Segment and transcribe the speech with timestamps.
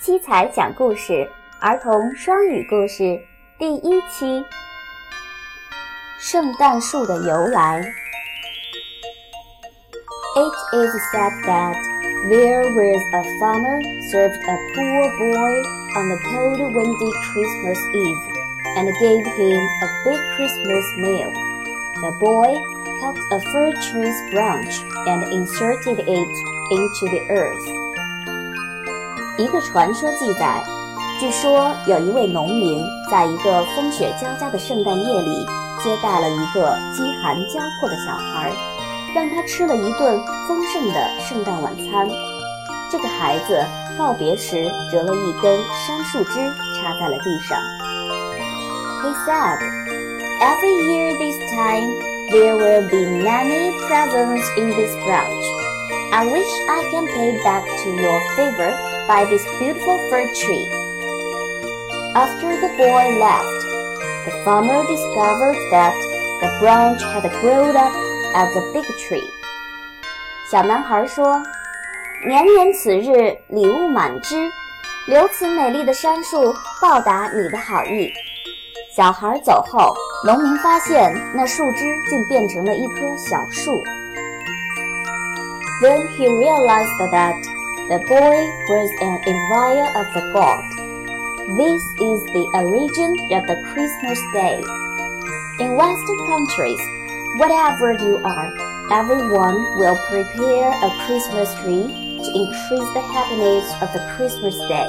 [0.00, 3.20] 七彩讲故事儿童双语故事
[3.58, 4.44] 第一期：
[6.18, 7.80] 圣诞树的由来。
[10.34, 11.76] It is said that
[12.30, 15.62] there was a farmer served a poor boy
[15.94, 18.22] on the cold, windy Christmas Eve
[18.76, 21.30] and gave him a big Christmas meal.
[22.00, 22.56] The boy
[23.02, 26.32] cut a fir tree's branch and inserted it
[26.70, 27.75] into the earth.
[29.37, 30.63] 一个传说记载，
[31.19, 35.45] 据说有一位农民在一个风雪交加的圣诞夜里，
[35.83, 38.51] 接待了一个饥寒交迫的小孩，
[39.13, 42.09] 让他吃了一顿丰盛的圣诞晚餐。
[42.91, 43.63] 这个孩子
[43.95, 46.33] 告别时折了一根杉树枝，
[46.73, 47.59] 插在了地上。
[49.03, 49.59] He said,
[50.41, 51.85] "Every year this time,
[52.31, 55.45] there will be many presents in this branch.
[56.11, 60.68] I wish I can pay back to your favor." by this beautiful fir tree.
[62.14, 63.46] After the boy left,
[64.26, 65.92] the farmer discovered that
[66.40, 67.92] the branch had grown up
[68.34, 69.24] as a big tree.
[70.50, 74.50] 小男孩说：“年年此日，礼物满枝，
[75.06, 78.12] 留此美丽的杉树报答你的好意。”
[78.94, 81.78] 小孩走后，农民发现那树枝
[82.10, 83.82] 竟变成了一棵小树。
[85.80, 87.34] Then he realized that
[87.88, 90.62] the boy was an envoy of the god.
[91.56, 94.62] This is the origin of the Christmas day.
[95.58, 96.80] In Western countries,
[97.38, 98.50] whatever you are,
[98.90, 101.86] everyone will prepare a Christmas tree
[102.22, 104.88] to increase the happiness of the Christmas day.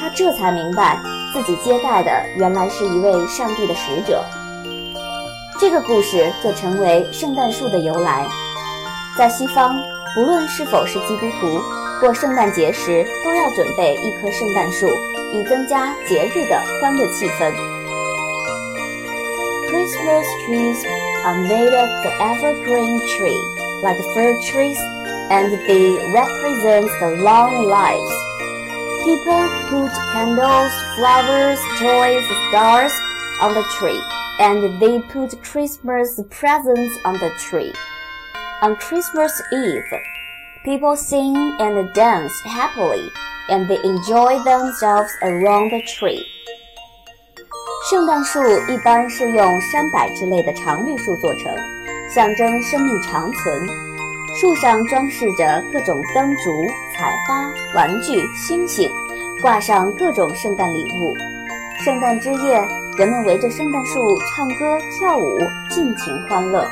[0.00, 0.98] 他这才明白，
[1.32, 4.24] 自己接待的原来是一位上帝的使者。
[5.58, 8.26] 这个故事就成为圣诞树的由来。
[9.16, 9.74] 在西方，
[10.14, 11.60] 不论是否是基督徒，
[12.00, 14.86] 过圣诞节时都要准备一棵圣诞树，
[15.32, 17.52] 以增加节日的欢乐气氛。
[19.68, 20.78] Christmas trees
[21.24, 23.38] are made of the evergreen tree,
[23.82, 24.78] like fir trees,
[25.28, 28.14] and they represent the long lives.
[29.04, 32.92] People put candles, flowers, toys, stars
[33.40, 34.00] on the tree,
[34.38, 37.72] and they put Christmas presents on the tree.
[38.63, 39.99] On Christmas Eve,
[40.63, 43.09] people sing and dance happily,
[43.49, 46.21] and they enjoy themselves around the tree.
[47.89, 51.51] 圣诞树一般是用山柏之类的常绿树做成，
[52.07, 53.67] 象征生命长存。
[54.39, 56.51] 树上装饰着各种灯烛、
[56.95, 58.87] 彩花、玩具、星星，
[59.41, 61.15] 挂上各种圣诞礼物。
[61.83, 62.63] 圣诞之夜，
[62.95, 66.63] 人们围着圣诞树唱歌跳舞，尽情欢乐。